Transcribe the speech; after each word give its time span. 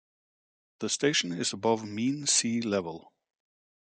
The 0.79 0.89
station 0.89 1.31
is 1.31 1.53
above 1.53 1.85
mean 1.85 2.25
sea 2.25 2.59
level. 2.59 3.13